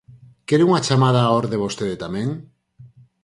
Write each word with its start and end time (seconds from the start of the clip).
¿Quere 0.47 0.65
unha 0.67 0.83
chamada 0.87 1.21
á 1.27 1.29
orde 1.41 1.61
vostede 1.63 1.95
tamén? 2.03 2.29